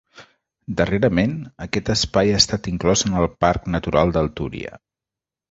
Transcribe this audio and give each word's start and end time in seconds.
Darrerament, 0.77 1.35
aquest 1.65 1.91
espai 1.95 2.31
ha 2.33 2.39
estat 2.45 2.71
inclòs 2.73 3.05
en 3.11 3.19
el 3.21 3.29
Parc 3.47 3.71
Natural 3.77 4.17
del 4.19 4.33
Túria. 4.41 4.75